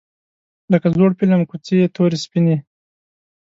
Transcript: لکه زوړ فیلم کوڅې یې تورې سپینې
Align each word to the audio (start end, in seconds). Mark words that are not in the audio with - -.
لکه 0.71 0.87
زوړ 0.95 1.11
فیلم 1.19 1.41
کوڅې 1.49 1.73
یې 1.81 1.87
تورې 1.95 2.17
سپینې 2.25 2.57